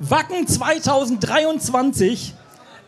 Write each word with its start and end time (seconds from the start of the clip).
Wacken 0.00 0.46
2023. 0.46 2.34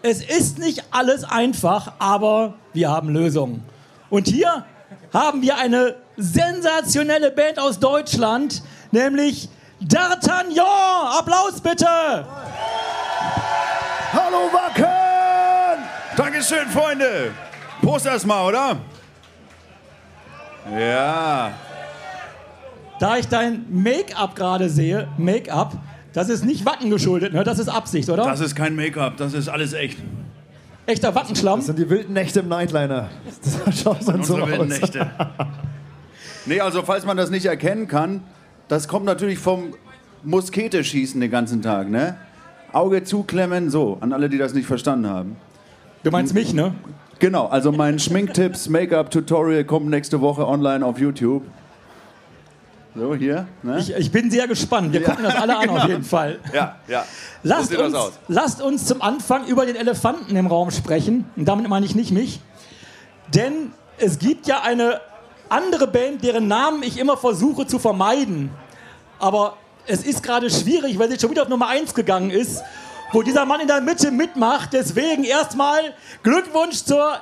Es 0.02 0.24
ist 0.24 0.58
nicht 0.58 0.82
alles 0.90 1.24
einfach, 1.24 1.92
aber 1.98 2.54
wir 2.72 2.90
haben 2.90 3.10
Lösungen. 3.10 3.62
Und 4.08 4.28
hier 4.28 4.64
haben 5.12 5.42
wir 5.42 5.58
eine 5.58 5.96
sensationelle 6.16 7.30
Band 7.30 7.58
aus 7.58 7.78
Deutschland, 7.78 8.62
nämlich 8.92 9.50
D'Artagnan. 9.82 11.18
Applaus 11.18 11.60
bitte! 11.60 11.86
Hallo 14.14 14.50
Wacken! 14.50 15.84
Dankeschön, 16.16 16.66
Freunde. 16.70 17.32
Prost 17.82 18.06
erstmal, 18.06 18.46
oder? 18.46 18.76
Ja. 20.78 21.52
Da 22.98 23.16
ich 23.18 23.28
dein 23.28 23.66
Make-up 23.68 24.34
gerade 24.34 24.70
sehe, 24.70 25.08
Make-up, 25.18 25.74
das 26.12 26.28
ist 26.28 26.44
nicht 26.44 26.64
Wacken 26.66 26.90
geschuldet, 26.90 27.32
ne? 27.32 27.44
das 27.44 27.58
ist 27.58 27.68
Absicht, 27.68 28.08
oder? 28.08 28.24
Das 28.24 28.40
ist 28.40 28.54
kein 28.54 28.76
Make-up, 28.76 29.16
das 29.16 29.34
ist 29.34 29.48
alles 29.48 29.72
echt. 29.72 29.98
Echter 30.86 31.14
Wackenschlamm. 31.14 31.60
Das 31.60 31.66
sind 31.66 31.78
die 31.78 31.88
wilden 31.88 32.12
Nächte 32.12 32.40
im 32.40 32.48
Nightliner. 32.48 33.08
Das 33.44 33.80
schaut 33.80 33.98
dann 34.06 34.22
so 34.22 34.34
Unsere 34.34 34.46
wilden 34.48 34.72
aus. 34.72 34.80
Nächte. 34.80 35.10
Nee, 36.44 36.60
also 36.60 36.82
falls 36.82 37.06
man 37.06 37.16
das 37.16 37.30
nicht 37.30 37.46
erkennen 37.46 37.86
kann, 37.86 38.22
das 38.66 38.88
kommt 38.88 39.04
natürlich 39.04 39.38
vom 39.38 39.74
Musketeschießen 40.24 41.20
den 41.20 41.30
ganzen 41.30 41.62
Tag, 41.62 41.88
ne? 41.88 42.16
Auge 42.72 43.04
zuklemmen, 43.04 43.70
so, 43.70 43.98
an 44.00 44.12
alle, 44.12 44.28
die 44.28 44.38
das 44.38 44.54
nicht 44.54 44.66
verstanden 44.66 45.08
haben. 45.08 45.36
Du 46.02 46.10
meinst 46.10 46.34
mich, 46.34 46.52
ne? 46.52 46.74
Genau, 47.20 47.46
also 47.46 47.70
mein 47.70 48.00
Schminktipps, 48.00 48.68
Make-up-Tutorial 48.68 49.64
kommt 49.64 49.88
nächste 49.88 50.20
Woche 50.20 50.46
online 50.48 50.84
auf 50.84 50.98
YouTube. 50.98 51.44
So, 52.94 53.14
hier. 53.14 53.46
Ne? 53.62 53.78
Ich, 53.78 53.94
ich 53.94 54.12
bin 54.12 54.30
sehr 54.30 54.46
gespannt. 54.46 54.92
Wir 54.92 55.02
gucken 55.02 55.24
das 55.24 55.34
alle 55.34 55.56
an 55.56 55.70
auf 55.70 55.84
jeden 55.88 56.04
Fall. 56.04 56.38
ja, 56.52 56.76
ja. 56.88 57.04
Lasst 57.42 57.74
uns, 57.74 57.92
das 57.92 57.94
aus. 57.94 58.12
lasst 58.28 58.62
uns 58.62 58.86
zum 58.86 59.00
Anfang 59.00 59.46
über 59.46 59.64
den 59.64 59.76
Elefanten 59.76 60.36
im 60.36 60.46
Raum 60.46 60.70
sprechen. 60.70 61.24
Und 61.36 61.46
damit 61.46 61.68
meine 61.68 61.86
ich 61.86 61.94
nicht 61.94 62.12
mich. 62.12 62.40
Denn 63.34 63.72
es 63.98 64.18
gibt 64.18 64.46
ja 64.46 64.60
eine 64.62 65.00
andere 65.48 65.86
Band, 65.86 66.22
deren 66.22 66.48
Namen 66.48 66.82
ich 66.82 66.98
immer 66.98 67.16
versuche 67.16 67.66
zu 67.66 67.78
vermeiden. 67.78 68.50
Aber 69.18 69.56
es 69.86 70.02
ist 70.04 70.22
gerade 70.22 70.50
schwierig, 70.50 70.98
weil 70.98 71.10
sie 71.10 71.18
schon 71.18 71.30
wieder 71.30 71.42
auf 71.42 71.48
Nummer 71.48 71.68
1 71.68 71.94
gegangen 71.94 72.30
ist, 72.30 72.62
wo 73.12 73.22
dieser 73.22 73.46
Mann 73.46 73.60
in 73.60 73.68
der 73.68 73.80
Mitte 73.80 74.10
mitmacht. 74.10 74.72
Deswegen 74.72 75.24
erstmal 75.24 75.94
Glückwunsch 76.22 76.84
zur 76.84 77.16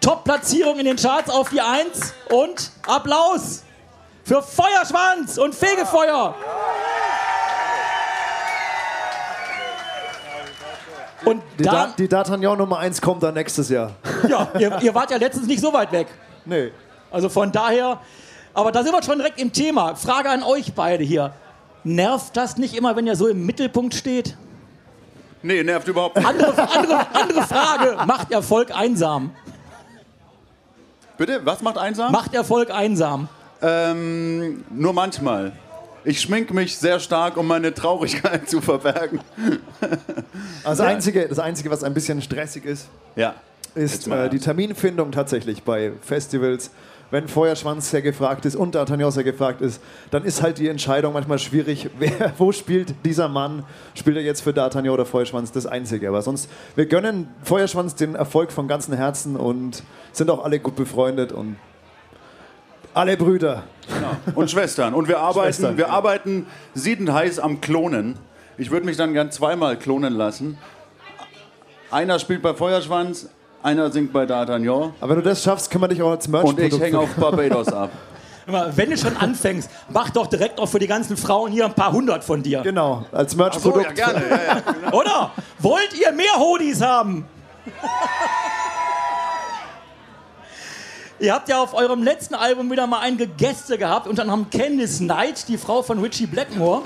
Top-Platzierung 0.00 0.78
in 0.78 0.86
den 0.86 0.96
Charts 0.96 1.30
auf 1.30 1.50
die 1.50 1.60
1 1.60 2.14
und 2.30 2.70
Applaus 2.86 3.64
für 4.24 4.42
Feuerschwanz 4.42 5.38
und 5.38 5.54
Fegefeuer. 5.54 6.34
Und 11.24 11.42
Die, 11.58 11.64
da, 11.64 11.70
da 11.72 11.94
die 11.98 12.08
D'Artagnan 12.08 12.56
Nummer 12.56 12.78
1 12.78 13.00
kommt 13.02 13.22
dann 13.22 13.34
nächstes 13.34 13.68
Jahr. 13.68 13.92
ja, 14.28 14.48
ihr, 14.58 14.80
ihr 14.80 14.94
wart 14.94 15.10
ja 15.10 15.18
letztens 15.18 15.46
nicht 15.46 15.60
so 15.60 15.72
weit 15.72 15.92
weg. 15.92 16.06
Nee. 16.46 16.72
Also 17.10 17.28
von 17.28 17.52
daher, 17.52 17.98
aber 18.54 18.72
da 18.72 18.82
sind 18.82 18.92
wir 18.92 19.02
schon 19.02 19.18
direkt 19.18 19.38
im 19.40 19.52
Thema. 19.52 19.94
Frage 19.96 20.30
an 20.30 20.42
euch 20.42 20.72
beide 20.74 21.04
hier. 21.04 21.32
Nervt 21.84 22.36
das 22.36 22.56
nicht 22.56 22.74
immer, 22.74 22.96
wenn 22.96 23.06
ihr 23.06 23.16
so 23.16 23.26
im 23.28 23.44
Mittelpunkt 23.44 23.94
steht? 23.94 24.36
Nee, 25.42 25.62
nervt 25.62 25.88
überhaupt 25.88 26.16
nicht. 26.16 26.26
Andere, 26.26 26.68
andere, 26.74 27.06
andere 27.14 27.42
Frage. 27.42 27.96
Macht 28.06 28.30
Erfolg 28.32 28.74
einsam? 28.74 29.34
Bitte, 31.16 31.44
was 31.44 31.60
macht 31.62 31.78
einsam? 31.78 32.12
Macht 32.12 32.34
Erfolg 32.34 32.70
einsam? 32.70 33.28
Ähm, 33.62 34.64
nur 34.70 34.92
manchmal. 34.92 35.52
Ich 36.04 36.20
schmink 36.20 36.52
mich 36.54 36.78
sehr 36.78 36.98
stark, 36.98 37.36
um 37.36 37.46
meine 37.46 37.74
Traurigkeit 37.74 38.48
zu 38.48 38.60
verbergen. 38.60 39.20
Also 40.64 40.82
das, 40.82 40.92
Einzige, 40.92 41.28
das 41.28 41.38
Einzige, 41.38 41.70
was 41.70 41.84
ein 41.84 41.92
bisschen 41.92 42.22
stressig 42.22 42.64
ist, 42.64 42.88
Ja. 43.16 43.34
ist 43.74 44.06
mal 44.06 44.26
äh, 44.26 44.30
die. 44.30 44.38
Terminfindung 44.38 45.12
tatsächlich 45.12 45.62
bei 45.62 45.92
Festivals. 46.00 46.70
Wenn 47.12 47.26
Feuerschwanz 47.26 47.90
sehr 47.90 48.02
gefragt 48.02 48.46
ist 48.46 48.54
und 48.54 48.76
D'Artagnan 48.76 49.10
sehr 49.10 49.24
gefragt 49.24 49.60
ist, 49.62 49.82
dann 50.12 50.24
ist 50.24 50.42
halt 50.42 50.58
die 50.58 50.68
Entscheidung 50.68 51.12
manchmal 51.12 51.40
schwierig, 51.40 51.90
wer, 51.98 52.32
wo 52.38 52.52
spielt 52.52 52.94
dieser 53.04 53.28
Mann? 53.28 53.64
Spielt 53.94 54.16
er 54.16 54.22
jetzt 54.22 54.42
für 54.42 54.50
D'Artagnan 54.50 54.90
oder 54.92 55.04
Feuerschwanz? 55.04 55.50
Das 55.52 55.66
Einzige. 55.66 56.08
Aber 56.08 56.22
sonst, 56.22 56.48
wir 56.76 56.86
gönnen 56.86 57.28
Feuerschwanz 57.42 57.94
den 57.96 58.14
Erfolg 58.14 58.52
von 58.52 58.68
ganzem 58.68 58.94
Herzen 58.94 59.36
und 59.36 59.82
sind 60.12 60.30
auch 60.30 60.44
alle 60.44 60.60
gut 60.60 60.76
befreundet 60.76 61.32
und 61.32 61.56
alle 62.94 63.16
Brüder. 63.16 63.64
Und 64.34 64.50
Schwestern. 64.50 64.94
Und 64.94 65.08
wir 65.08 65.18
arbeiten, 65.20 65.46
Schwestern, 65.46 65.76
wir 65.76 65.86
ja. 65.86 65.92
arbeiten 65.92 66.46
siedend 66.74 67.12
heiß 67.12 67.38
am 67.38 67.60
Klonen. 67.60 68.16
Ich 68.56 68.70
würde 68.70 68.86
mich 68.86 68.96
dann 68.96 69.12
gern 69.12 69.30
zweimal 69.30 69.76
klonen 69.76 70.14
lassen. 70.14 70.58
Einer 71.90 72.18
spielt 72.18 72.42
bei 72.42 72.54
Feuerschwanz, 72.54 73.28
einer 73.62 73.90
singt 73.90 74.12
bei 74.12 74.24
D'Artagnan 74.24 74.92
Aber 75.00 75.10
wenn 75.10 75.22
du 75.22 75.28
das 75.28 75.42
schaffst, 75.42 75.70
können 75.70 75.84
wir 75.84 75.88
dich 75.88 76.02
auch 76.02 76.10
als 76.10 76.28
Merch 76.28 76.44
und 76.44 76.60
ich 76.60 76.78
hänge 76.78 76.98
auf 76.98 77.14
Barbados 77.14 77.68
ab. 77.72 77.90
Wenn 78.46 78.90
du 78.90 78.96
schon 78.96 79.16
anfängst, 79.16 79.70
mach 79.90 80.10
doch 80.10 80.26
direkt 80.26 80.58
auch 80.58 80.66
für 80.66 80.78
die 80.78 80.86
ganzen 80.86 81.16
Frauen 81.16 81.52
hier 81.52 81.66
ein 81.66 81.74
paar 81.74 81.92
hundert 81.92 82.24
von 82.24 82.42
dir. 82.42 82.62
Genau, 82.62 83.04
als 83.12 83.36
Merch-Produkt. 83.36 83.94
gerne. 83.94 84.22
Ja, 84.28 84.36
ja. 84.36 84.92
Oder? 84.92 85.30
Wollt 85.58 85.94
ihr 86.00 86.12
mehr 86.12 86.34
Hodis 86.36 86.80
haben? 86.80 87.26
Ihr 91.20 91.34
habt 91.34 91.48
ja 91.48 91.62
auf 91.62 91.74
eurem 91.74 92.02
letzten 92.02 92.34
Album 92.34 92.70
wieder 92.70 92.86
mal 92.86 93.00
einige 93.00 93.26
Gäste 93.26 93.78
gehabt, 93.78 94.06
unter 94.06 94.22
anderem 94.22 94.48
Candice 94.50 94.98
Knight, 94.98 95.48
die 95.48 95.58
Frau 95.58 95.82
von 95.82 96.00
Richie 96.00 96.26
Blackmore. 96.26 96.82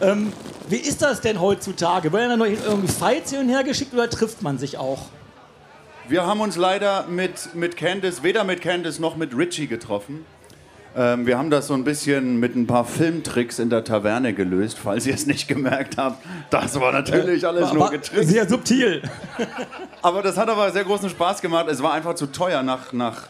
Ähm, 0.00 0.32
wie 0.68 0.76
ist 0.76 1.02
das 1.02 1.20
denn 1.20 1.40
heutzutage? 1.40 2.12
Werden 2.12 2.30
da 2.30 2.36
nur 2.36 2.46
irgendwie 2.46 2.88
Fights 2.88 3.30
hin 3.30 3.40
und 3.40 3.48
her 3.50 3.62
geschickt 3.64 3.92
oder 3.92 4.08
trifft 4.08 4.42
man 4.42 4.58
sich 4.58 4.78
auch? 4.78 5.06
Wir 6.08 6.26
haben 6.26 6.40
uns 6.40 6.56
leider 6.56 7.06
mit, 7.06 7.54
mit 7.54 7.76
Candice, 7.76 8.22
weder 8.22 8.44
mit 8.44 8.60
Candice 8.60 8.98
noch 8.98 9.16
mit 9.16 9.36
Richie 9.36 9.66
getroffen. 9.66 10.26
Ähm, 10.96 11.26
wir 11.26 11.38
haben 11.38 11.50
das 11.50 11.66
so 11.66 11.74
ein 11.74 11.82
bisschen 11.82 12.38
mit 12.38 12.54
ein 12.54 12.66
paar 12.66 12.84
Filmtricks 12.84 13.58
in 13.58 13.68
der 13.68 13.84
Taverne 13.84 14.32
gelöst, 14.32 14.78
falls 14.82 15.06
ihr 15.06 15.14
es 15.14 15.26
nicht 15.26 15.48
gemerkt 15.48 15.96
habt. 15.96 16.24
Das 16.50 16.78
war 16.78 16.92
natürlich 16.92 17.46
alles 17.46 17.72
nur 17.72 17.84
War 17.84 17.90
getrickst. 17.90 18.28
sehr 18.28 18.48
subtil. 18.48 19.02
Aber 20.02 20.22
das 20.22 20.36
hat 20.36 20.48
aber 20.48 20.70
sehr 20.70 20.84
großen 20.84 21.08
Spaß 21.08 21.40
gemacht. 21.40 21.66
Es 21.68 21.82
war 21.82 21.94
einfach 21.94 22.14
zu 22.14 22.26
teuer, 22.26 22.62
nach, 22.62 22.92
nach 22.92 23.28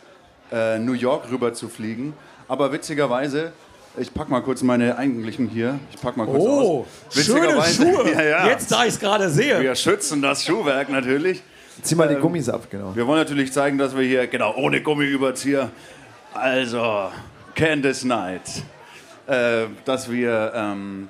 äh, 0.52 0.78
New 0.78 0.92
York 0.92 1.30
rüber 1.30 1.52
zu 1.54 1.68
fliegen. 1.68 2.14
Aber 2.48 2.72
witzigerweise, 2.72 3.52
ich 3.96 4.12
pack 4.12 4.28
mal 4.28 4.40
kurz 4.42 4.62
meine 4.62 4.96
eigentlichen 4.98 5.48
hier. 5.48 5.78
Ich 5.94 6.00
pack 6.00 6.16
mal 6.16 6.26
kurz 6.26 6.42
Oh, 6.44 6.86
aus. 7.08 7.24
schöne 7.24 7.62
Schuhe. 7.62 8.10
Ja, 8.12 8.22
ja. 8.22 8.46
Jetzt, 8.48 8.70
da 8.70 8.82
ich 8.84 8.90
es 8.94 9.00
gerade 9.00 9.30
sehe. 9.30 9.60
Wir 9.60 9.74
schützen 9.74 10.20
das 10.20 10.44
Schuhwerk 10.44 10.88
natürlich. 10.90 11.42
Zieh 11.82 11.94
mal 11.96 12.08
die 12.08 12.20
Gummis 12.20 12.48
ab, 12.48 12.68
genau. 12.70 12.94
Wir 12.94 13.06
wollen 13.06 13.18
natürlich 13.18 13.52
zeigen, 13.52 13.78
dass 13.78 13.96
wir 13.96 14.04
hier, 14.04 14.26
genau, 14.28 14.54
ohne 14.56 14.80
Gummiüberzieher, 14.80 15.70
also 16.32 17.10
Candice 17.54 18.02
Knight, 18.02 18.42
äh, 19.26 19.66
dass 19.84 20.10
wir, 20.10 20.52
ähm, 20.54 21.08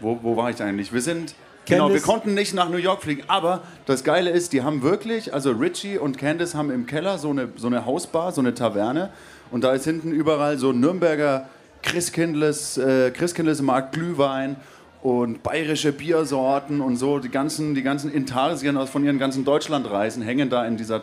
wo, 0.00 0.18
wo 0.22 0.36
war 0.36 0.50
ich 0.50 0.62
eigentlich? 0.62 0.92
Wir 0.92 1.00
sind, 1.00 1.34
genau, 1.68 1.90
wir 1.90 2.00
konnten 2.00 2.34
nicht 2.34 2.54
nach 2.54 2.68
New 2.68 2.78
York 2.78 3.02
fliegen, 3.02 3.22
aber 3.28 3.62
das 3.86 4.04
Geile 4.04 4.30
ist, 4.30 4.52
die 4.52 4.62
haben 4.62 4.82
wirklich, 4.82 5.32
also 5.32 5.52
Richie 5.52 5.98
und 5.98 6.18
Candice 6.18 6.54
haben 6.54 6.70
im 6.70 6.86
Keller 6.86 7.18
so 7.18 7.30
eine, 7.30 7.48
so 7.56 7.66
eine 7.66 7.86
Hausbar, 7.86 8.32
so 8.32 8.40
eine 8.40 8.54
Taverne 8.54 9.10
und 9.50 9.64
da 9.64 9.72
ist 9.72 9.84
hinten 9.84 10.12
überall 10.12 10.58
so 10.58 10.72
Nürnberger 10.72 11.48
Christkindles, 11.82 12.76
äh, 12.78 13.10
Christkindlesmarkt 13.10 13.92
Glühwein 13.92 14.56
und 15.02 15.42
bayerische 15.42 15.92
Biersorten 15.92 16.80
und 16.80 16.96
so. 16.96 17.18
Die 17.18 17.28
ganzen, 17.28 17.74
die 17.74 17.82
ganzen 17.82 18.12
Intarsien 18.12 18.76
aus 18.76 18.90
von 18.90 19.04
ihren 19.04 19.18
ganzen 19.18 19.44
Deutschlandreisen 19.44 20.22
hängen 20.22 20.50
da 20.50 20.66
in 20.66 20.76
dieser, 20.76 21.02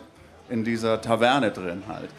in 0.49 0.63
dieser 0.63 1.01
Taverne 1.01 1.51
drin 1.51 1.83
halt. 1.87 2.09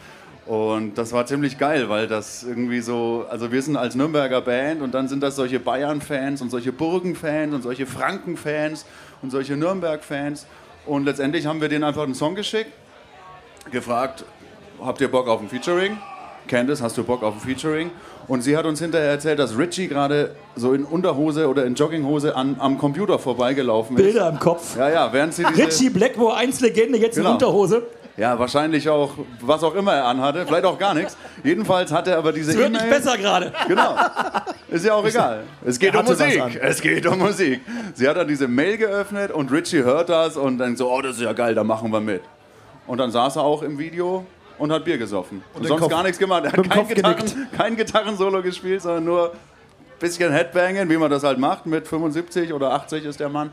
Und 0.47 0.95
das 0.95 1.13
war 1.13 1.27
ziemlich 1.27 1.59
geil, 1.59 1.89
weil 1.89 2.07
das 2.07 2.45
irgendwie 2.45 2.81
so, 2.81 3.27
also 3.29 3.51
wir 3.51 3.61
sind 3.63 3.77
als 3.77 3.97
Nürnberger 3.97 4.41
Band 4.41 4.81
und 4.81 4.95
dann 4.95 5.09
sind 5.09 5.21
das 5.23 5.35
solche 5.35 5.59
Bayern-Fans 5.59 6.41
und 6.41 6.51
solche 6.51 6.73
Burgen-Fans 6.73 7.53
und 7.53 7.63
solche 7.63 7.85
Franken-Fans 7.85 8.87
und 9.23 9.31
solche 9.31 9.57
Nürnberg-Fans. 9.57 10.47
Und 10.87 11.05
letztendlich 11.05 11.47
haben 11.47 11.61
wir 11.61 11.69
denen 11.69 11.83
einfach 11.83 12.05
einen 12.05 12.15
Song 12.15 12.37
geschickt, 12.37 12.71
gefragt, 13.73 14.25
habt 14.81 15.01
ihr 15.01 15.11
Bock 15.11 15.27
auf 15.27 15.41
ein 15.41 15.49
Featuring? 15.49 15.99
Candice, 16.47 16.81
hast 16.81 16.97
du 16.97 17.03
Bock 17.03 17.25
auf 17.25 17.35
ein 17.35 17.41
Featuring? 17.41 17.91
Und 18.29 18.43
sie 18.43 18.57
hat 18.57 18.67
uns 18.67 18.81
hinterher 18.81 19.11
erzählt, 19.11 19.41
dass 19.41 19.59
Richie 19.59 19.89
gerade 19.89 20.37
so 20.55 20.75
in 20.75 20.85
Unterhose 20.85 21.49
oder 21.49 21.65
in 21.65 21.75
Jogginghose 21.75 22.37
an, 22.37 22.55
am 22.61 22.79
Computer 22.79 23.19
vorbeigelaufen 23.19 23.97
ist. 23.97 24.03
Bilder 24.03 24.29
im 24.29 24.39
Kopf. 24.39 24.77
Ja, 24.77 24.89
ja, 24.89 25.13
während 25.13 25.35
sie 25.35 25.45
diese... 25.45 25.67
Richie 25.67 25.91
Blackmore, 25.91 26.37
1 26.37 26.61
Legende, 26.61 26.99
jetzt 26.99 27.17
in 27.17 27.25
Genau. 27.25 27.35
Unterhose. 27.35 27.83
Ja, 28.17 28.39
wahrscheinlich 28.39 28.89
auch, 28.89 29.13
was 29.43 29.63
auch 29.63 29.75
immer 29.75 29.93
er 29.93 30.07
anhatte, 30.07 30.47
vielleicht 30.47 30.65
auch 30.65 30.79
gar 30.79 30.95
nichts. 30.95 31.17
Jedenfalls 31.45 31.93
hat 31.93 32.09
er 32.09 32.17
aber 32.17 32.33
diese 32.33 32.53
Es 32.53 32.57
wird 32.57 32.73
nicht 32.73 32.89
besser 32.89 33.19
gerade. 33.19 33.53
Genau. 33.69 33.95
Ist 34.71 34.87
ja 34.87 34.95
auch 34.95 35.05
egal. 35.05 35.43
Es 35.65 35.79
geht 35.79 35.93
Er 35.95 36.01
um 36.01 36.07
hatte 36.07 36.19
was 36.19 36.27
Musik. 36.35 36.61
Es 36.63 36.81
geht 36.81 37.07
um 37.07 37.19
Musik. 37.19 37.61
Sie 37.95 38.09
hat 38.09 38.17
dann 38.17 38.27
diese 38.27 38.49
Mail 38.49 38.79
geöffnet 38.79 39.31
und 39.31 39.53
Richie 39.53 39.83
hört 39.83 40.09
das 40.09 40.37
und 40.39 40.59
denkt 40.59 40.79
so, 40.79 40.91
oh, 40.91 41.03
das 41.03 41.17
ist 41.17 41.23
ja 41.23 41.35
geil, 41.35 41.55
da 41.55 41.63
machen 41.63 41.91
wir 41.93 42.01
mit. 42.01 42.23
Und 42.87 42.99
dann 42.99 43.11
saß 43.11 43.37
er 43.37 43.43
auch 43.43 43.63
im 43.63 43.79
Video 43.79 44.25
und 44.59 44.73
hat 44.73 44.85
Bier 44.87 44.97
gesoffen. 44.97 45.43
Und 45.53 45.65
den 45.65 45.69
sonst 45.69 45.83
Kopf- 45.83 45.91
gar 45.91 46.03
nichts 46.03 46.19
gemacht. 46.19 46.45
Er 46.45 46.53
hat 46.53 46.57
mit 46.57 46.67
dem 46.67 46.71
kein, 46.71 46.79
Kopf 46.87 46.95
Gitarren, 46.95 47.17
genickt. 47.17 47.37
kein 47.59 47.77
Gitarrensolo 47.77 48.43
gespielt, 48.43 48.81
sondern 48.81 49.05
nur 49.05 49.33
bisschen 49.99 50.33
Headbangen, 50.33 50.89
wie 50.89 50.97
man 50.97 51.11
das 51.11 51.23
halt 51.23 51.39
macht. 51.39 51.67
Mit 51.67 51.87
75 51.87 52.53
oder 52.55 52.73
80 52.73 53.05
ist 53.05 53.21
der 53.21 53.29
Mann. 53.29 53.51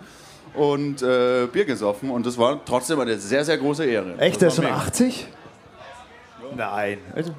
Und 0.56 1.02
äh, 1.02 1.48
Bier 1.52 1.66
gesoffen. 1.66 2.10
Und 2.12 2.26
das 2.26 2.38
war 2.38 2.64
trotzdem 2.64 3.00
eine 3.00 3.18
sehr, 3.18 3.44
sehr 3.44 3.58
große 3.58 3.86
Ehre. 3.86 4.18
Echt, 4.20 4.40
der 4.42 4.50
ist 4.50 4.56
schon 4.56 4.66
war 4.66 4.72
mega. 4.72 4.84
80? 4.84 5.28
Nein. 6.56 6.98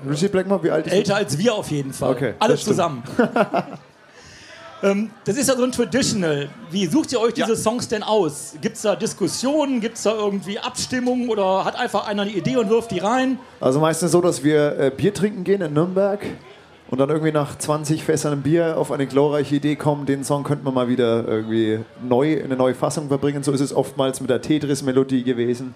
Richie 0.08 0.28
Blackmore, 0.28 0.62
wie 0.64 0.70
alt 0.70 0.86
ist 0.86 0.92
Älter 0.92 1.16
als 1.16 1.38
wir 1.38 1.54
auf 1.54 1.70
jeden 1.70 1.92
Fall. 1.92 2.10
Okay, 2.12 2.34
Alle 2.40 2.56
zusammen. 2.56 3.02
ähm, 4.82 5.10
das 5.24 5.36
ist 5.36 5.48
ja 5.48 5.56
so 5.56 5.62
ein 5.64 5.70
Traditional. 5.72 6.48
Wie 6.70 6.86
sucht 6.86 7.12
ihr 7.12 7.20
euch 7.20 7.34
diese 7.34 7.50
Ja. 7.50 7.56
Songs 7.56 7.86
denn 7.88 8.02
aus? 8.02 8.54
Gibt 8.60 8.76
es 8.76 8.82
da 8.82 8.96
Diskussionen? 8.96 9.80
Gibt 9.80 9.96
es 9.96 10.02
da 10.02 10.14
irgendwie 10.14 10.58
Abstimmungen? 10.58 11.28
Oder 11.28 11.64
hat 11.64 11.76
einfach 11.76 12.08
einer 12.08 12.22
eine 12.22 12.32
Idee 12.32 12.56
und 12.56 12.68
wirft 12.70 12.90
die 12.90 12.98
rein? 12.98 13.38
Also 13.60 13.78
meistens 13.78 14.10
so, 14.12 14.20
dass 14.20 14.42
wir 14.42 14.78
äh, 14.78 14.90
Bier 14.90 15.14
trinken 15.14 15.44
gehen 15.44 15.62
in 15.62 15.72
Nürnberg 15.72 16.20
und 16.90 16.98
dann 17.00 17.08
irgendwie 17.08 17.32
nach 17.32 17.56
20 17.58 18.04
Fässern 18.04 18.42
Bier 18.42 18.76
auf 18.78 18.92
eine 18.92 19.06
glorreiche 19.06 19.56
Idee 19.56 19.74
kommen, 19.76 20.06
den 20.06 20.22
Song 20.24 20.44
könnte 20.44 20.64
man 20.64 20.74
mal 20.74 20.88
wieder 20.88 21.26
irgendwie 21.26 21.80
neu 22.06 22.34
in 22.34 22.44
eine 22.44 22.56
neue 22.56 22.74
Fassung 22.74 23.08
verbringen. 23.08 23.42
So 23.42 23.52
ist 23.52 23.60
es 23.60 23.74
oftmals 23.74 24.20
mit 24.20 24.30
der 24.30 24.42
Tetris-Melodie 24.42 25.24
gewesen. 25.24 25.74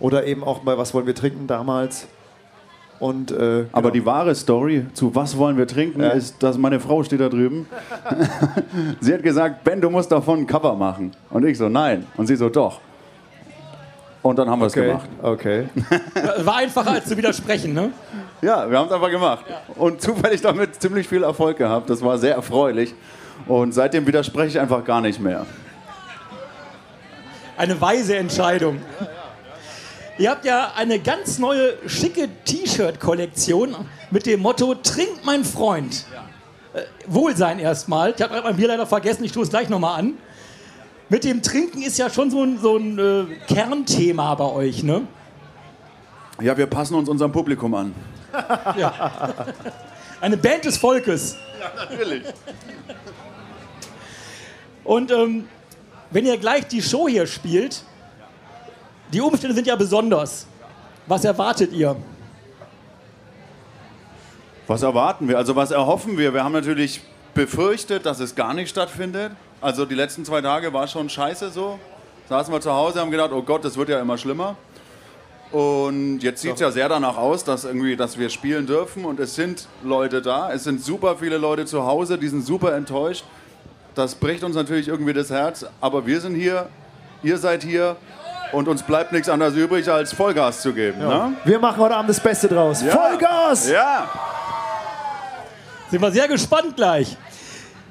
Oder 0.00 0.26
eben 0.26 0.42
auch 0.44 0.60
bei 0.60 0.76
Was 0.78 0.94
wollen 0.94 1.06
wir 1.06 1.14
trinken 1.14 1.46
damals. 1.46 2.06
Und, 3.00 3.32
äh, 3.32 3.64
Aber 3.72 3.82
genau. 3.82 3.90
die 3.90 4.06
wahre 4.06 4.34
Story 4.34 4.86
zu 4.94 5.14
Was 5.14 5.36
wollen 5.36 5.56
wir 5.56 5.66
trinken 5.66 6.00
Ja. 6.00 6.10
ist, 6.10 6.42
dass 6.42 6.56
meine 6.56 6.78
Frau 6.80 7.02
steht 7.02 7.20
da 7.20 7.28
drüben. 7.28 7.66
sie 9.00 9.12
hat 9.12 9.22
gesagt, 9.22 9.64
Ben, 9.64 9.80
du 9.80 9.90
musst 9.90 10.10
davon 10.12 10.40
ein 10.40 10.46
Cover 10.46 10.74
machen. 10.76 11.10
Und 11.30 11.44
ich 11.44 11.58
so, 11.58 11.68
nein. 11.68 12.06
Und 12.16 12.26
sie 12.28 12.36
so, 12.36 12.48
doch. 12.48 12.80
Und 14.22 14.38
dann 14.38 14.48
haben 14.48 14.60
wir 14.60 14.66
es 14.66 14.72
okay, 14.76 14.86
gemacht. 14.86 15.08
okay. 15.22 15.68
War 16.44 16.56
einfacher 16.56 16.92
als 16.92 17.06
zu 17.06 17.16
widersprechen, 17.16 17.74
ne? 17.74 17.90
Ja, 18.44 18.70
wir 18.70 18.78
haben 18.78 18.88
es 18.88 18.92
einfach 18.92 19.10
gemacht. 19.10 19.46
Und 19.76 20.02
zufällig 20.02 20.42
damit 20.42 20.80
ziemlich 20.80 21.08
viel 21.08 21.22
Erfolg 21.22 21.56
gehabt. 21.56 21.88
Das 21.88 22.02
war 22.02 22.18
sehr 22.18 22.34
erfreulich. 22.34 22.94
Und 23.46 23.72
seitdem 23.72 24.06
widerspreche 24.06 24.48
ich 24.48 24.60
einfach 24.60 24.84
gar 24.84 25.00
nicht 25.00 25.18
mehr. 25.18 25.46
Eine 27.56 27.80
weise 27.80 28.16
Entscheidung. 28.18 28.82
Ihr 30.18 30.30
habt 30.30 30.44
ja 30.44 30.72
eine 30.76 30.98
ganz 30.98 31.38
neue, 31.38 31.72
schicke 31.86 32.28
T-Shirt-Kollektion 32.44 33.74
mit 34.10 34.26
dem 34.26 34.40
Motto 34.40 34.74
Trink 34.74 35.24
mein 35.24 35.42
Freund. 35.42 36.04
Äh, 36.74 36.82
Wohlsein 37.06 37.58
erstmal. 37.58 38.12
Ich 38.14 38.20
habe 38.20 38.34
gerade 38.34 38.46
mein 38.46 38.56
Bier 38.56 38.68
leider 38.68 38.86
vergessen, 38.86 39.24
ich 39.24 39.32
tue 39.32 39.44
es 39.44 39.48
gleich 39.48 39.70
nochmal 39.70 39.98
an. 39.98 40.14
Mit 41.08 41.24
dem 41.24 41.40
Trinken 41.42 41.80
ist 41.80 41.96
ja 41.96 42.10
schon 42.10 42.30
so 42.30 42.42
ein, 42.42 42.58
so 42.58 42.76
ein 42.76 42.98
äh, 42.98 43.24
Kernthema 43.46 44.34
bei 44.34 44.44
euch, 44.44 44.82
ne? 44.82 45.02
Ja, 46.42 46.56
wir 46.58 46.66
passen 46.66 46.94
uns 46.94 47.08
unserem 47.08 47.32
Publikum 47.32 47.74
an. 47.74 47.94
Eine 50.20 50.36
Band 50.36 50.64
des 50.64 50.76
Volkes. 50.76 51.36
Natürlich. 51.76 52.24
Und 54.84 55.10
ähm, 55.10 55.48
wenn 56.10 56.26
ihr 56.26 56.36
gleich 56.38 56.66
die 56.66 56.82
Show 56.82 57.08
hier 57.08 57.26
spielt, 57.26 57.82
die 59.12 59.20
Umstände 59.20 59.54
sind 59.54 59.66
ja 59.66 59.76
besonders. 59.76 60.46
Was 61.06 61.24
erwartet 61.24 61.72
ihr? 61.72 61.96
Was 64.66 64.82
erwarten 64.82 65.28
wir? 65.28 65.36
Also 65.36 65.54
was 65.54 65.70
erhoffen 65.70 66.16
wir? 66.16 66.32
Wir 66.32 66.42
haben 66.42 66.52
natürlich 66.52 67.02
befürchtet, 67.34 68.06
dass 68.06 68.20
es 68.20 68.34
gar 68.34 68.54
nicht 68.54 68.70
stattfindet. 68.70 69.32
Also 69.60 69.84
die 69.84 69.94
letzten 69.94 70.24
zwei 70.24 70.40
Tage 70.40 70.72
war 70.72 70.86
schon 70.88 71.08
scheiße 71.08 71.50
so. 71.50 71.78
Saßen 72.28 72.52
wir 72.52 72.60
zu 72.60 72.72
Hause, 72.72 73.00
haben 73.00 73.10
gedacht, 73.10 73.32
oh 73.32 73.42
Gott, 73.42 73.64
das 73.64 73.76
wird 73.76 73.90
ja 73.90 74.00
immer 74.00 74.16
schlimmer. 74.16 74.56
Und 75.54 76.18
jetzt 76.18 76.42
sieht 76.42 76.54
es 76.54 76.60
ja 76.60 76.72
sehr 76.72 76.88
danach 76.88 77.16
aus, 77.16 77.44
dass, 77.44 77.62
irgendwie, 77.62 77.94
dass 77.94 78.18
wir 78.18 78.28
spielen 78.28 78.66
dürfen. 78.66 79.04
Und 79.04 79.20
es 79.20 79.36
sind 79.36 79.68
Leute 79.84 80.20
da. 80.20 80.52
Es 80.52 80.64
sind 80.64 80.82
super 80.82 81.14
viele 81.20 81.38
Leute 81.38 81.64
zu 81.64 81.86
Hause, 81.86 82.18
die 82.18 82.26
sind 82.26 82.44
super 82.44 82.74
enttäuscht. 82.74 83.24
Das 83.94 84.16
bricht 84.16 84.42
uns 84.42 84.56
natürlich 84.56 84.88
irgendwie 84.88 85.12
das 85.12 85.30
Herz. 85.30 85.64
Aber 85.80 86.04
wir 86.08 86.20
sind 86.20 86.34
hier, 86.34 86.68
ihr 87.22 87.38
seid 87.38 87.62
hier. 87.62 87.94
Und 88.50 88.66
uns 88.66 88.82
bleibt 88.82 89.12
nichts 89.12 89.28
anderes 89.28 89.54
übrig, 89.54 89.88
als 89.88 90.12
Vollgas 90.12 90.60
zu 90.60 90.72
geben. 90.72 90.98
Ne? 90.98 91.34
Wir 91.44 91.60
machen 91.60 91.78
heute 91.78 91.94
Abend 91.94 92.10
das 92.10 92.18
Beste 92.18 92.48
draus. 92.48 92.82
Ja. 92.82 92.90
Vollgas! 92.90 93.70
Ja! 93.70 94.10
Sind 95.88 96.02
wir 96.02 96.10
sehr 96.10 96.26
gespannt 96.26 96.74
gleich. 96.74 97.16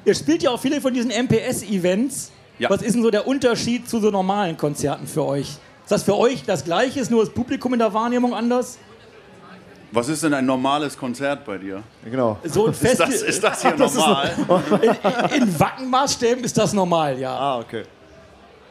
Ihr 0.04 0.14
spielt 0.14 0.42
ja 0.42 0.50
auch 0.50 0.60
viele 0.60 0.82
von 0.82 0.92
diesen 0.92 1.10
MPS-Events. 1.10 2.30
Ja. 2.58 2.68
Was 2.68 2.82
ist 2.82 2.94
denn 2.94 3.02
so 3.02 3.10
der 3.10 3.26
Unterschied 3.26 3.88
zu 3.88 4.00
so 4.00 4.10
normalen 4.10 4.58
Konzerten 4.58 5.06
für 5.06 5.24
euch? 5.24 5.56
Ist 5.84 5.90
das 5.92 6.02
für 6.02 6.16
euch 6.16 6.44
das 6.44 6.64
Gleiche, 6.64 6.98
ist 7.00 7.10
nur 7.10 7.24
das 7.24 7.32
Publikum 7.32 7.74
in 7.74 7.78
der 7.78 7.92
Wahrnehmung 7.92 8.34
anders? 8.34 8.78
Was 9.92 10.08
ist 10.08 10.24
denn 10.24 10.34
ein 10.34 10.46
normales 10.46 10.96
Konzert 10.96 11.44
bei 11.44 11.58
dir? 11.58 11.82
Genau. 12.04 12.38
So 12.42 12.66
ein 12.66 12.72
Ist 12.72 12.78
Festival. 12.80 13.10
das, 13.12 13.22
ist 13.22 13.44
das 13.44 13.62
hier 13.62 13.74
normal? 13.76 14.34
in, 15.30 15.42
in 15.42 15.60
Wackenmaßstäben 15.60 16.42
ist 16.42 16.56
das 16.58 16.72
normal, 16.72 17.18
ja. 17.18 17.32
Ah, 17.36 17.58
okay. 17.58 17.84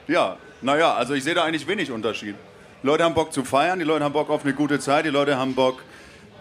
Ja, 0.08 0.36
naja, 0.62 0.94
also 0.96 1.14
ich 1.14 1.24
sehe 1.24 1.34
da 1.34 1.44
eigentlich 1.44 1.68
wenig 1.68 1.92
Unterschied. 1.92 2.36
Die 2.82 2.88
Leute 2.88 3.04
haben 3.04 3.14
Bock 3.14 3.32
zu 3.32 3.46
feiern, 3.46 3.80
die 3.80 3.86
Leute 3.86 4.04
haben 4.04 4.12
Bock 4.12 4.30
auf 4.30 4.44
eine 4.44 4.54
gute 4.54 4.80
Zeit, 4.80 5.06
die 5.06 5.10
Leute 5.10 5.38
haben 5.38 5.56
Bock, 5.56 5.84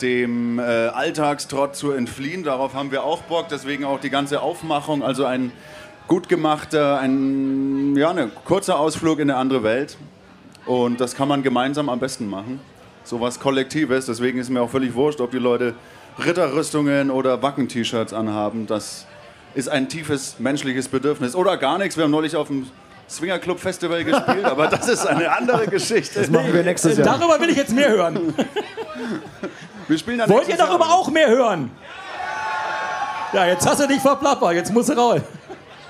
dem 0.00 0.58
äh, 0.58 0.62
Alltagstrott 0.62 1.76
zu 1.76 1.92
entfliehen. 1.92 2.42
Darauf 2.42 2.74
haben 2.74 2.90
wir 2.90 3.04
auch 3.04 3.20
Bock, 3.22 3.48
deswegen 3.50 3.84
auch 3.84 4.00
die 4.00 4.10
ganze 4.10 4.40
Aufmachung, 4.40 5.04
also 5.04 5.26
ein 5.26 5.52
gut 6.08 6.28
gemachter, 6.28 6.98
ein 6.98 7.94
ja, 7.94 8.12
ne, 8.12 8.30
kurzer 8.44 8.80
Ausflug 8.80 9.20
in 9.20 9.30
eine 9.30 9.38
andere 9.38 9.62
Welt. 9.62 9.96
Und 10.66 11.00
das 11.00 11.14
kann 11.14 11.28
man 11.28 11.42
gemeinsam 11.42 11.88
am 11.88 11.98
besten 11.98 12.28
machen. 12.28 12.60
So 13.04 13.20
was 13.20 13.40
Kollektives, 13.40 14.06
deswegen 14.06 14.38
ist 14.38 14.48
mir 14.48 14.62
auch 14.62 14.70
völlig 14.70 14.94
wurscht, 14.94 15.20
ob 15.20 15.32
die 15.32 15.38
Leute 15.38 15.74
Ritterrüstungen 16.24 17.10
oder 17.10 17.42
Wacken-T-Shirts 17.42 18.12
anhaben. 18.12 18.66
Das 18.66 19.06
ist 19.54 19.68
ein 19.68 19.88
tiefes 19.88 20.36
menschliches 20.38 20.88
Bedürfnis. 20.88 21.34
Oder 21.34 21.56
gar 21.56 21.78
nichts. 21.78 21.96
Wir 21.96 22.04
haben 22.04 22.10
neulich 22.10 22.36
auf 22.36 22.46
dem 22.48 22.66
Swinger 23.08 23.38
Club 23.38 23.58
Festival 23.58 24.04
gespielt, 24.04 24.44
aber 24.44 24.68
das 24.68 24.88
ist 24.88 25.06
eine 25.06 25.30
andere 25.36 25.66
Geschichte. 25.66 26.20
Das 26.20 26.30
machen 26.30 26.52
wir 26.52 26.62
nächstes 26.62 26.96
Jahr. 26.96 27.18
Darüber 27.18 27.40
will 27.40 27.50
ich 27.50 27.56
jetzt 27.56 27.74
mehr 27.74 27.90
hören. 27.90 28.32
Wir 29.88 29.98
spielen 29.98 30.18
dann 30.18 30.30
Wollt 30.30 30.48
ihr 30.48 30.56
darüber 30.56 30.84
Jahr. 30.86 30.94
auch 30.94 31.10
mehr 31.10 31.28
hören? 31.28 31.70
Ja, 33.32 33.46
jetzt 33.46 33.66
hast 33.66 33.80
du 33.82 33.88
dich 33.88 34.00
verplappert, 34.00 34.52
jetzt 34.52 34.72
musst 34.72 34.90
du 34.90 34.92
raus. 34.92 35.20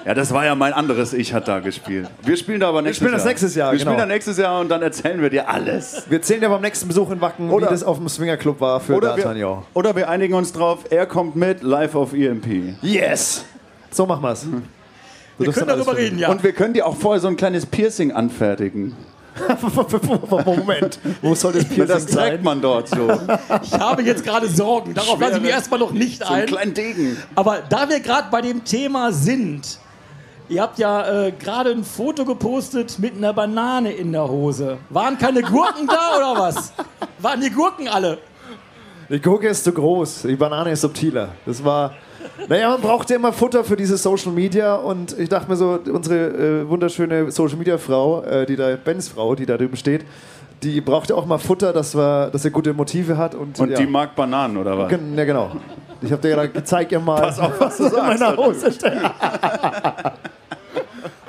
Ja, 0.04 0.14
das 0.14 0.32
war 0.34 0.44
ja 0.44 0.54
mein 0.56 0.72
anderes 0.72 1.12
Ich 1.12 1.32
hat 1.32 1.46
da 1.46 1.60
gespielt. 1.60 2.08
Wir 2.22 2.37
spielen 2.37 2.58
da 2.60 2.69
aber 2.69 2.82
nächstes 2.82 2.96
spielen 2.96 3.10
Jahr. 3.12 3.19
das 3.19 3.25
nächstes 3.26 3.54
Jahr, 3.54 3.72
Wir 3.72 3.78
genau. 3.78 3.93
spielen 3.93 4.08
da 4.08 4.12
nächstes 4.14 4.37
Jahr 4.37 4.60
und 4.60 4.69
dann 4.69 4.82
erzählen 4.82 5.22
wir 5.22 5.31
dir 5.31 5.49
alles. 5.49 6.02
Wir 6.08 6.20
zählen 6.22 6.43
ja 6.43 6.49
beim 6.49 6.60
nächsten 6.60 6.88
Besuch 6.88 7.10
in 7.10 7.20
Wacken, 7.20 7.50
Oder- 7.50 7.66
wie 7.66 7.70
das 7.70 7.84
auf 7.84 7.99
dem 7.99 8.08
Swingerclub 8.08 8.60
war 8.60 8.81
für 8.81 8.94
Oder 8.96 9.16
wir, 9.16 9.25
D'Artagnan. 9.26 9.62
oder 9.75 9.94
wir 9.94 10.08
einigen 10.08 10.34
uns 10.34 10.52
drauf, 10.52 10.81
er 10.90 11.06
kommt 11.06 11.37
mit 11.37 11.62
live 11.62 11.94
auf 11.94 12.12
EMP. 12.14 12.75
Yes! 12.82 13.44
So 13.93 14.04
machen 14.06 14.22
wir's. 14.22 14.43
Du 15.38 15.44
Wir 15.46 15.52
können 15.52 15.69
darüber 15.69 15.96
reden, 15.96 16.19
ja. 16.19 16.28
Und 16.31 16.43
wir 16.43 16.52
können 16.52 16.75
dir 16.75 16.87
auch 16.87 16.96
vorher 16.96 17.20
so 17.20 17.28
ein 17.28 17.37
kleines 17.37 17.64
Piercing 17.66 18.10
anfertigen. 18.12 18.94
Moment, 20.44 20.98
wo 21.22 21.34
soll 21.34 21.53
das 21.53 21.65
Das 21.67 21.74
Piercing 21.74 21.96
trägt 22.06 22.10
sein? 22.10 22.43
man 22.43 22.60
dort 22.60 22.88
so. 22.88 23.08
Ich 23.62 23.72
habe 23.72 24.03
jetzt 24.03 24.24
gerade 24.24 24.46
Sorgen, 24.48 24.93
darauf 24.94 25.19
lasse 25.20 25.36
ich 25.36 25.41
mich 25.41 25.50
Schwere- 25.50 25.56
erstmal 25.58 25.81
noch 25.81 25.93
nicht 25.93 26.19
So 26.22 26.29
einen 26.32 26.43
ein. 26.43 26.46
kleinen 26.48 26.74
Degen. 26.74 27.17
Aber 27.34 27.60
da 27.69 27.88
wir 27.88 28.00
gerade 28.00 28.29
bei 28.31 28.43
dem 28.43 28.62
Thema 28.65 29.10
sind, 29.12 29.79
ihr 30.53 30.63
habt 30.63 30.79
ja 30.79 31.27
äh, 31.27 31.32
gerade 31.32 31.71
ein 31.71 31.85
Foto 31.85 32.25
gepostet 32.25 32.99
mit 32.99 33.17
einer 33.17 33.32
Banane 33.32 33.93
in 33.93 34.13
der 34.13 34.29
Hose. 34.29 34.79
Waren 34.91 35.19
keine 35.19 35.43
Gurken 35.43 35.87
da 35.87 36.17
oder 36.32 36.41
was? 36.41 36.73
Waren 37.19 37.41
die 37.41 37.51
Gurken 37.51 37.89
alle? 37.89 38.19
Die 39.09 39.21
Gurke 39.21 39.49
ist 39.49 39.65
zu 39.65 39.73
groß, 39.73 40.23
die 40.23 40.37
Banane 40.37 40.71
ist 40.73 40.81
subtiler. 40.82 41.31
Das 41.47 41.63
war. 41.65 41.93
Naja, 42.49 42.71
man 42.71 42.81
braucht 42.81 43.11
ja 43.11 43.17
immer 43.17 43.32
Futter 43.32 43.63
für 43.65 43.77
diese 43.77 43.97
Social 43.97 44.32
Media 44.32 44.75
und 44.77 45.19
ich 45.19 45.29
dachte 45.29 45.51
mir 45.51 45.56
so, 45.56 45.79
unsere 45.93 46.61
äh, 46.63 46.69
wunderschöne 46.69 47.31
Social 47.31 47.56
Media 47.59 47.79
Frau, 47.79 48.23
äh, 48.23 48.47
die 48.47 48.56
da, 48.56 48.75
Bens 48.77 49.09
Frau, 49.09 49.35
die 49.35 49.44
da 49.44 49.56
drüben 49.56 49.77
steht, 49.77 50.05
die 50.63 50.81
braucht 50.81 51.11
ja 51.11 51.17
auch 51.17 51.27
mal 51.27 51.39
Futter, 51.39 51.73
dass, 51.73 51.94
wir, 51.97 52.31
dass 52.31 52.44
er 52.44 52.51
gute 52.53 52.73
Motive 52.73 53.17
hat. 53.19 53.35
Und, 53.35 53.59
Und 53.61 53.71
ja. 53.71 53.77
die 53.79 53.87
mag 53.87 54.15
Bananen, 54.15 54.56
oder 54.56 54.79
was? 54.79 54.89
Gen- 54.89 55.17
Ja, 55.17 55.25
genau. 55.25 55.51
Ich 56.01 56.11
habe 56.11 56.23
dir 56.23 56.31
gerade 56.31 56.49
gezeigt, 56.49 56.91
ihr 56.93 57.01
mal, 57.01 57.21
Pass 57.21 57.39
auf, 57.39 57.61
was 57.61 57.77
du 57.77 57.85
in 57.85 57.91
sagst. 57.91 58.21
meiner 58.21 58.37
Hose 58.37 58.73
steckt. 58.73 59.01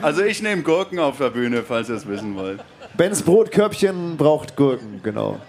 Also 0.03 0.21
ich 0.23 0.41
nehme 0.41 0.63
Gurken 0.63 0.99
auf 0.99 1.17
der 1.17 1.29
Bühne, 1.29 1.63
falls 1.63 1.87
ihr 1.87 1.95
es 1.95 2.05
wissen 2.07 2.35
wollt. 2.35 2.59
Bens 2.97 3.21
Brotkörbchen 3.21 4.17
braucht 4.17 4.57
Gurken, 4.57 4.99
genau. 5.01 5.39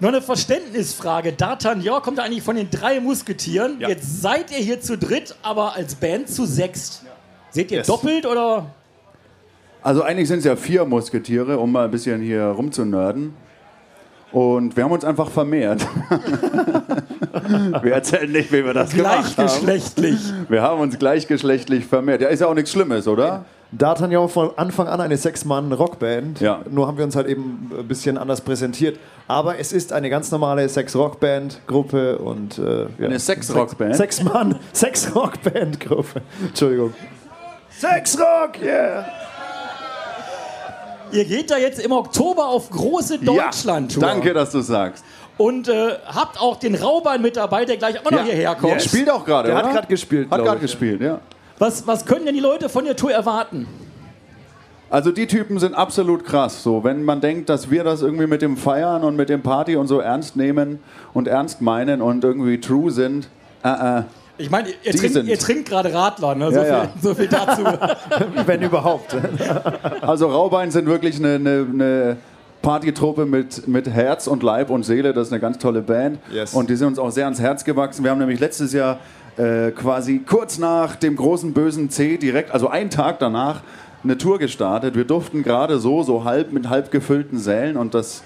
Noch 0.00 0.08
eine 0.08 0.22
Verständnisfrage. 0.22 1.30
D'Artagnan 1.30 2.00
kommt 2.00 2.18
eigentlich 2.18 2.42
von 2.42 2.56
den 2.56 2.70
drei 2.70 3.00
Musketieren. 3.00 3.78
Ja. 3.80 3.88
Jetzt 3.88 4.22
seid 4.22 4.50
ihr 4.50 4.58
hier 4.64 4.80
zu 4.80 4.96
dritt, 4.96 5.36
aber 5.42 5.76
als 5.76 5.94
Band 5.94 6.28
zu 6.28 6.46
sechst. 6.46 7.04
Seht 7.50 7.70
ihr 7.70 7.78
Yes. 7.78 7.86
doppelt 7.86 8.24
oder? 8.26 8.66
Also 9.82 10.02
eigentlich 10.02 10.26
sind 10.28 10.38
es 10.38 10.44
ja 10.44 10.56
vier 10.56 10.86
Musketiere, 10.86 11.58
um 11.58 11.70
mal 11.70 11.84
ein 11.84 11.90
bisschen 11.90 12.22
hier 12.22 12.44
rumzunörden. 12.44 13.34
Und 14.32 14.76
wir 14.76 14.84
haben 14.84 14.92
uns 14.92 15.04
einfach 15.04 15.30
vermehrt. 15.30 15.86
wir 17.82 17.92
erzählen 17.92 18.32
nicht, 18.32 18.50
wie 18.50 18.64
wir 18.64 18.72
das 18.72 18.94
gemacht 18.94 19.36
haben. 19.36 19.46
Gleichgeschlechtlich. 19.46 20.18
Wir 20.48 20.62
haben 20.62 20.80
uns 20.80 20.98
gleichgeschlechtlich 20.98 21.84
vermehrt. 21.84 22.22
Ja, 22.22 22.28
ist 22.28 22.40
ja 22.40 22.46
auch 22.46 22.54
nichts 22.54 22.72
Schlimmes, 22.72 23.06
oder? 23.06 23.44
D'Artagnan 23.76 24.28
von 24.28 24.50
Anfang 24.56 24.86
an 24.86 25.00
eine 25.00 25.16
Sechs-Mann-Rockband. 25.16 26.40
Ja. 26.40 26.60
Nur 26.70 26.86
haben 26.86 26.98
wir 26.98 27.04
uns 27.04 27.16
halt 27.16 27.26
eben 27.26 27.70
ein 27.78 27.88
bisschen 27.88 28.18
anders 28.18 28.40
präsentiert. 28.42 28.98
Aber 29.28 29.58
es 29.58 29.72
ist 29.72 29.92
eine 29.92 30.10
ganz 30.10 30.30
normale 30.30 30.68
Sechs-Rockband-Gruppe 30.68 32.18
und 32.18 32.58
äh, 32.58 32.82
ja. 32.82 33.06
Eine 33.06 33.18
Sex-Rockband? 33.18 33.96
Sechs-Mann, 33.96 34.58
Sechs-Rockband-Gruppe. 34.72 36.22
Entschuldigung. 36.48 36.94
Sex-Rock, 37.70 38.62
yeah! 38.62 39.04
Ihr 41.12 41.24
geht 41.24 41.50
da 41.50 41.58
jetzt 41.58 41.78
im 41.80 41.92
Oktober 41.92 42.48
auf 42.48 42.70
große 42.70 43.18
Deutschland-Tour. 43.18 44.02
Ja, 44.02 44.08
danke, 44.08 44.32
dass 44.32 44.50
du 44.52 44.60
sagst. 44.60 45.04
Und 45.38 45.68
äh, 45.68 45.92
habt 46.06 46.40
auch 46.40 46.56
den 46.56 46.74
Raubein 46.74 47.22
mit 47.22 47.36
dabei, 47.36 47.64
der 47.64 47.76
gleich 47.76 47.98
auch 48.04 48.10
noch 48.10 48.18
Ja. 48.18 48.24
hierher 48.24 48.54
kommt. 48.54 48.74
Yes. 48.74 48.84
Spielt 48.86 49.10
auch 49.10 49.24
gerade, 49.24 49.48
Der 49.48 49.56
oder? 49.58 49.66
hat 49.66 49.72
gerade 49.74 49.86
gespielt, 49.88 50.30
Hat 50.30 50.42
gerade 50.44 50.60
gespielt, 50.60 51.00
ja. 51.00 51.20
Was, 51.58 51.86
was 51.86 52.04
können 52.04 52.26
denn 52.26 52.34
die 52.34 52.40
Leute 52.40 52.68
von 52.68 52.84
der 52.84 52.96
Tour 52.96 53.12
erwarten? 53.12 53.66
Also 54.90 55.10
die 55.10 55.26
Typen 55.26 55.58
sind 55.58 55.74
absolut 55.74 56.24
krass. 56.24 56.62
So, 56.62 56.84
wenn 56.84 57.02
man 57.04 57.20
denkt, 57.22 57.48
dass 57.48 57.70
wir 57.70 57.82
das 57.82 58.02
irgendwie 58.02 58.26
mit 58.26 58.42
dem 58.42 58.58
Feiern 58.58 59.04
und 59.04 59.16
mit 59.16 59.30
dem 59.30 59.42
Party 59.42 59.76
und 59.76 59.86
so 59.86 60.00
ernst 60.00 60.36
nehmen 60.36 60.80
und 61.14 61.28
ernst 61.28 61.62
meinen 61.62 62.02
und 62.02 62.22
irgendwie 62.24 62.60
true 62.60 62.90
sind, 62.90 63.28
äh, 63.64 63.68
äh. 64.00 64.02
Ich 64.38 64.50
meine, 64.50 64.68
ihr, 64.82 64.92
trinkt- 64.92 65.24
ihr 65.28 65.38
trinkt 65.38 65.68
gerade 65.68 65.92
Radler, 65.92 66.34
ne? 66.34 66.50
so, 66.50 66.56
Ja, 66.56 66.66
ja. 66.66 66.80
Viel, 66.88 66.90
so 67.02 67.14
viel 67.14 67.28
dazu. 67.28 67.62
Wenn 68.46 68.62
überhaupt. 68.62 69.14
Also 70.00 70.28
Raubein 70.28 70.70
sind 70.70 70.86
wirklich 70.86 71.16
eine, 71.18 71.34
eine, 71.34 71.66
eine 71.72 72.16
Partytruppe 72.62 73.26
mit, 73.26 73.68
mit 73.68 73.88
Herz 73.88 74.26
und 74.26 74.42
Leib 74.42 74.70
und 74.70 74.84
Seele. 74.84 75.12
Das 75.12 75.28
ist 75.28 75.32
eine 75.32 75.40
ganz 75.40 75.58
tolle 75.58 75.82
Band. 75.82 76.18
Yes. 76.32 76.54
Und 76.54 76.70
die 76.70 76.76
sind 76.76 76.88
uns 76.88 76.98
auch 76.98 77.10
sehr 77.10 77.24
ans 77.24 77.40
Herz 77.40 77.64
gewachsen. 77.64 78.04
Wir 78.04 78.10
haben 78.10 78.18
nämlich 78.18 78.40
letztes 78.40 78.72
Jahr 78.72 78.98
äh, 79.36 79.70
quasi 79.70 80.20
kurz 80.20 80.58
nach 80.58 80.96
dem 80.96 81.16
großen 81.16 81.52
bösen 81.52 81.90
C 81.90 82.16
direkt, 82.16 82.52
also 82.52 82.68
einen 82.68 82.90
Tag 82.90 83.18
danach, 83.18 83.60
eine 84.04 84.18
Tour 84.18 84.38
gestartet. 84.38 84.94
Wir 84.96 85.04
durften 85.04 85.42
gerade 85.42 85.78
so, 85.78 86.02
so 86.02 86.24
halb 86.24 86.52
mit 86.52 86.68
halb 86.68 86.90
gefüllten 86.90 87.38
Sälen 87.38 87.76
und 87.76 87.94
das, 87.94 88.22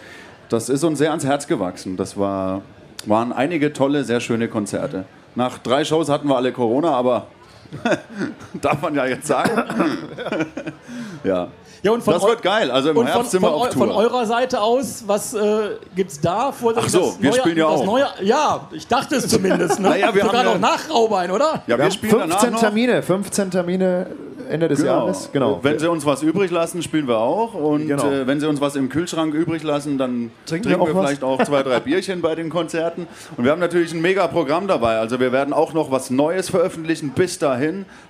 das 0.49 0.69
ist 0.69 0.85
uns 0.85 0.99
sehr 0.99 1.11
ans 1.11 1.25
Herz 1.25 1.47
gewachsen. 1.47 1.97
Das 1.97 2.17
war, 2.17 2.63
waren 3.07 3.33
einige 3.33 3.73
tolle, 3.73 4.05
sehr 4.05 4.21
schöne 4.21 4.49
Konzerte. 4.49 5.05
Nach 5.37 5.59
drei 5.59 5.85
Shows 5.85 6.09
hatten 6.09 6.29
wir 6.29 6.37
alle 6.37 6.51
Corona, 6.51 6.93
aber 6.93 7.27
darf 8.61 8.81
man 8.83 8.95
ja 8.95 9.07
jetzt 9.07 9.27
sagen. 9.27 9.51
ja. 11.25 11.49
Ja, 11.83 11.93
und 11.93 12.03
von 12.03 12.15
Das 12.15 12.23
wird 12.25 12.43
geil. 12.43 12.71
Also 12.71 12.91
im 12.91 12.97
Und 12.97 13.07
Herbst 13.07 13.23
von, 13.23 13.31
sind 13.31 13.43
wir 13.43 13.49
von, 13.51 13.69
auf 13.69 13.73
von 13.73 13.89
Tour. 13.89 13.97
eurer 13.99 14.27
Seite 14.27 14.61
aus, 14.61 15.05
was 15.07 15.35
äh, 15.35 15.77
gibt's 15.95 16.21
da? 16.21 16.51
Vor 16.51 16.73
Ach 16.75 16.89
so, 16.89 17.01
das 17.01 17.23
wir 17.23 17.31
neue, 17.31 17.39
spielen 17.41 17.59
ja 17.59 17.67
auch. 17.67 17.85
Neue, 17.85 18.07
ja, 18.23 18.69
ich 18.73 18.89
dachte 18.89 19.17
es 19.17 19.29
zumindest. 19.29 19.79
Ne? 19.81 19.89
Naja, 19.97 20.13
wir 20.15 20.23
Sogar 20.25 20.39
haben 20.41 20.47
ja- 20.49 20.55
noch 20.55 20.61
nach 20.61 20.91
Raubein, 20.91 21.31
oder? 21.31 21.63
Ja, 21.67 21.75
wir, 21.75 21.79
Wir 21.79 21.85
haben 21.85 21.93
spielen 21.93 22.13
danach 22.19 22.41
15 22.41 22.53
noch. 22.53 22.61
Termine, 22.61 23.03
15 23.03 23.51
Termine 23.51 24.07
Ende 24.49 24.69
des 24.69 24.83
Jahres. 24.83 25.29
Genau. 25.33 25.59
Wenn 25.63 25.79
sie 25.79 25.91
uns 25.91 26.07
was 26.07 26.23
übrig 26.23 26.51
lassen, 26.51 26.83
spielen 26.83 27.09
wir 27.09 27.19
auch. 27.19 27.55
Und 27.55 27.89
Genau. 27.89 28.09
äh, 28.11 28.27
wenn 28.27 28.39
sie 28.41 28.49
uns 28.49 28.61
was 28.61 28.77
im 28.77 28.89
Kühlschrank 28.89 29.35
übrig 29.35 29.63
lassen, 29.65 29.99
dann 29.99 30.31
Trinken 30.47 30.69
trinken, 30.69 30.69
wir 30.71 30.79
wir, 30.79 30.83
auch 31.01 31.05
vielleicht 31.05 31.25
auch 31.25 31.43
zwei, 31.45 31.63
drei 31.63 31.81
Bierchen 31.81 32.21
bei 32.21 32.35
den 32.37 32.49
Konzerten. 32.49 33.07
Und 33.37 33.45
wir 33.45 33.51
haben 33.53 33.61
natürlich 33.61 33.93
ein 33.93 34.01
mega 34.01 34.27
Programm 34.29 34.69
dabei. 34.69 34.99
Also 34.99 35.19
wir 35.21 35.33
werden 35.33 35.53
auch 35.53 35.73
noch 35.73 35.91
was 35.91 36.11
Neues 36.11 36.49
veröffentlichen 36.51 37.11
bis 37.11 37.39
dahin. 37.39 37.56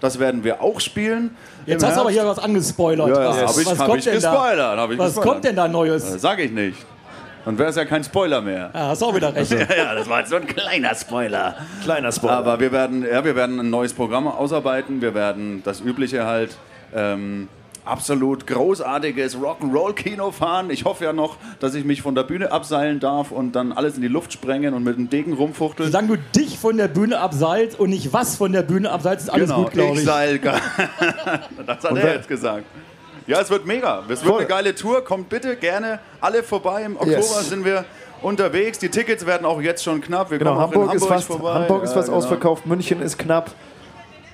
Das 0.01 0.19
werden 0.19 0.45
wir 0.45 0.63
auch 0.63 0.81
spielen. 0.81 1.37
Jetzt 1.67 1.85
hast 1.85 1.97
du 1.97 2.01
aber 2.03 2.11
hier 2.11 2.27
was 2.27 2.39
angespoilert. 2.39 3.09
Ja, 3.09 3.21
ja, 3.23 3.29
was, 3.29 3.37
hab 3.37 3.59
ich- 3.59 3.67
was 3.67 3.79
hab 3.79 3.87
kommt 3.87 3.99
ich 3.99 4.05
denn 4.05 4.21
da? 4.21 4.75
ich 4.75 4.99
was 4.99 5.07
gespoilert. 5.07 5.15
kommt 5.33 5.45
denn 5.45 5.57
da 5.57 5.69
Neues? 5.69 6.13
Das 6.13 6.21
sag 6.23 6.39
ich 6.39 6.51
nicht. 6.53 6.79
Dann 7.47 7.57
wäre 7.59 7.71
es 7.71 7.77
ja 7.77 7.85
kein 7.85 8.03
Spoiler 8.03 8.41
mehr. 8.41 8.71
Ja, 8.75 8.89
hast 8.89 9.03
auch 9.05 9.15
wieder 9.15 9.33
recht. 9.33 9.53
ja, 9.77 9.95
das 9.95 10.09
war 10.09 10.19
jetzt 10.19 10.31
so 10.31 10.37
ein 10.37 10.49
kleiner 10.49 10.93
Spoiler. 10.97 11.55
Kleiner 11.85 12.11
Spoiler. 12.11 12.33
Aber 12.39 12.59
wir 12.59 12.73
werden, 12.73 13.07
ja, 13.09 13.25
wir 13.25 13.37
werden 13.37 13.61
ein 13.61 13.71
neues 13.71 13.95
Programm 13.95 14.27
ausarbeiten. 14.27 15.01
Wir 15.01 15.15
werden 15.15 15.63
das 15.65 15.81
Übliche 15.81 16.27
halt 16.27 16.57
ähm, 16.93 17.49
absolut 17.87 18.47
großartiges 18.47 19.37
Rock'n'Roll-Kino 19.39 20.31
fahren. 20.33 20.71
Ich 20.71 20.85
hoffe 20.85 21.05
ja 21.05 21.13
noch, 21.13 21.37
dass 21.61 21.75
ich 21.75 21.85
mich 21.85 22.03
von 22.03 22.15
der 22.15 22.25
Bühne 22.25 22.51
abseilen 22.53 23.01
darf 23.01 23.31
und 23.31 23.53
dann 23.53 23.73
alles 23.73 23.97
in 23.97 24.03
die 24.03 24.09
Luft 24.09 24.33
sprengen 24.33 24.75
und 24.75 24.85
mit 24.85 24.97
dem 24.97 25.09
Degen 25.09 25.33
rumfuchteln. 25.33 25.91
Solange 25.91 26.09
du 26.09 26.39
dich 26.39 26.59
von 26.59 26.77
der 26.77 26.89
Bühne 26.89 27.19
abseilst 27.21 27.79
und 27.79 27.91
nicht 27.91 28.13
was 28.13 28.37
von 28.37 28.53
der 28.53 28.63
Bühne 28.63 28.91
abseilst, 28.91 29.25
ist 29.27 29.31
alles 29.31 29.53
gut, 29.53 29.71
glaube 29.73 29.93
ich 29.95 29.99
ich. 30.01 30.05
seil. 30.05 30.39
das 31.67 31.85
hat 31.85 31.91
Und 31.91 31.97
er 31.99 32.15
jetzt 32.15 32.29
gesagt. 32.29 32.65
Ja, 33.27 33.41
es 33.41 33.51
wird 33.51 33.67
mega. 33.67 34.01
Es 34.09 34.09
wird 34.09 34.21
Voll. 34.23 34.39
eine 34.39 34.47
geile 34.47 34.75
Tour. 34.75 35.05
Kommt 35.05 35.29
bitte 35.29 35.57
gerne 35.57 35.99
alle 36.21 36.43
vorbei. 36.45 36.83
Im 36.85 36.95
Oktober 36.97 37.11
Yes. 37.17 37.49
sind 37.49 37.65
wir 37.65 37.85
unterwegs. 38.23 38.79
Die 38.79 38.89
Tickets 38.89 39.27
werden 39.27 39.45
auch 39.45 39.61
jetzt 39.61 39.83
schon 39.83 40.01
knapp. 40.01 40.31
Wir 40.31 40.39
Genau, 40.39 40.53
kommen 40.53 40.63
auch 40.63 40.71
Hamburg, 40.73 40.91
in 40.91 40.97
ist 40.97 41.03
Hamburg 41.03 41.17
fast, 41.19 41.27
vorbei. 41.27 41.55
Hamburg 41.55 41.83
ist 41.83 41.91
Ja, 41.91 41.95
fast 41.97 42.07
genau. 42.09 42.19
ausverkauft, 42.19 42.67
München 42.67 43.03
ist 43.03 43.19
knapp, 43.19 43.51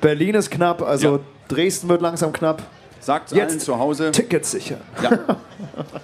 Berlin 0.03 0.35
ist 0.35 0.51
knapp, 0.51 0.83
also 0.83 1.15
Ja. 1.17 1.19
Dresden 1.49 1.89
wird 1.89 2.03
langsam 2.03 2.33
knapp. 2.33 2.63
Sagt 3.05 3.33
Jetzt. 3.33 3.51
allen 3.51 3.61
zu 3.61 3.79
Hause. 3.79 4.13
Tickets 4.13 4.53
sicher. 4.53 4.77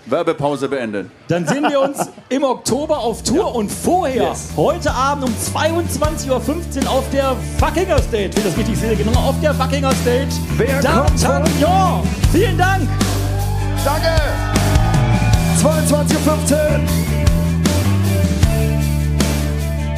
Werbepause 0.06 0.68
beenden. 0.68 1.12
Dann 1.28 1.46
sehen 1.46 1.62
wir 1.68 1.80
uns 1.80 1.98
im 2.28 2.42
Oktober 2.42 2.98
auf 2.98 3.22
Tour 3.22 3.54
und 3.54 3.70
vorher, 3.70 4.30
Yes. 4.30 4.48
heute 4.56 4.90
Abend 4.92 5.24
um 5.26 5.32
22.15 5.54 6.28
Uhr 6.84 6.90
auf 6.90 7.04
der 7.12 7.36
Buckinger 7.60 7.98
Stage, 8.02 8.30
wenn 8.34 8.38
ich 8.38 8.44
das 8.44 8.56
richtig 8.56 8.76
sehe, 8.78 8.96
genau, 8.96 9.18
auf 9.20 9.36
der 9.40 9.52
Buckinger 9.54 9.92
Stage. 9.92 10.26
Wer 10.56 10.80
kommt 10.80 11.20
von- 11.20 11.30
D'Artagnan. 11.30 12.00
Vielen 12.32 12.58
Dank. 12.58 12.88
Danke! 13.84 14.08
22.15 15.62 16.52
Uhr! 16.52 16.80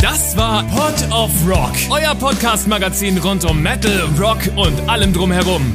Das 0.02 0.36
war 0.36 0.64
Pod 0.64 0.94
of 1.12 1.30
Rock, 1.48 1.72
euer 1.90 2.14
Podcast-Magazin 2.14 3.18
rund 3.18 3.44
um 3.44 3.62
Metal, 3.62 4.02
Rock 4.20 4.38
und 4.56 4.88
allem 4.88 5.12
drumherum. 5.12 5.74